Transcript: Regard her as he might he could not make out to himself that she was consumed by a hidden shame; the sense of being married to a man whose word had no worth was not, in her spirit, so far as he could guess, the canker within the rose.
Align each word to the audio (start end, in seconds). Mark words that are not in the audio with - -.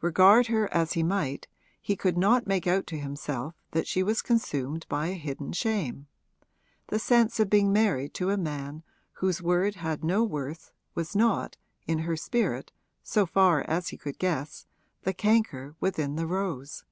Regard 0.00 0.46
her 0.46 0.72
as 0.72 0.94
he 0.94 1.02
might 1.02 1.46
he 1.82 1.94
could 1.94 2.16
not 2.16 2.46
make 2.46 2.66
out 2.66 2.86
to 2.86 2.98
himself 2.98 3.54
that 3.72 3.86
she 3.86 4.02
was 4.02 4.22
consumed 4.22 4.86
by 4.88 5.08
a 5.08 5.12
hidden 5.18 5.52
shame; 5.52 6.06
the 6.86 6.98
sense 6.98 7.38
of 7.38 7.50
being 7.50 7.70
married 7.70 8.14
to 8.14 8.30
a 8.30 8.38
man 8.38 8.82
whose 9.16 9.42
word 9.42 9.74
had 9.74 10.02
no 10.02 10.24
worth 10.24 10.72
was 10.94 11.14
not, 11.14 11.58
in 11.86 11.98
her 11.98 12.16
spirit, 12.16 12.72
so 13.02 13.26
far 13.26 13.60
as 13.68 13.88
he 13.88 13.98
could 13.98 14.18
guess, 14.18 14.66
the 15.02 15.12
canker 15.12 15.74
within 15.78 16.16
the 16.16 16.26
rose. 16.26 16.86